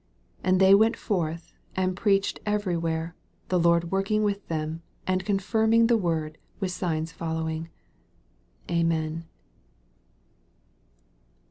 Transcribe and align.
20 0.39 0.49
And 0.53 0.59
they 0.59 0.73
went 0.73 0.97
forth, 0.97 1.53
and 1.75 1.95
preach 1.95 2.33
ed 2.33 2.39
every 2.43 2.75
where, 2.75 3.15
the 3.49 3.59
Lord 3.59 3.91
working 3.91 4.23
with 4.23 4.47
them, 4.47 4.81
and 5.05 5.23
confirming 5.23 5.85
the 5.85 5.95
word 5.95 6.39
with 6.59 6.71
signs 6.71 7.11
following. 7.11 7.69
Amen. 8.71 9.25